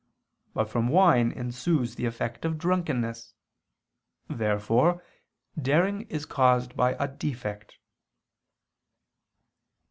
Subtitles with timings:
[0.55, 3.35] But from wine ensues the effect of drunkenness.
[4.27, 5.05] Therefore
[5.61, 7.75] daring is caused by a defect.